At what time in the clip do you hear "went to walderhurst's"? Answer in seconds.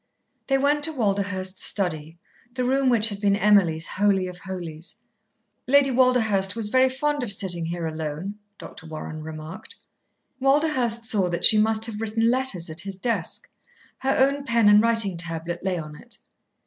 0.57-1.61